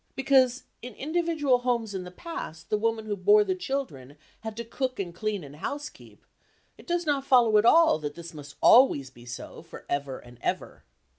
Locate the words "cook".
4.65-4.99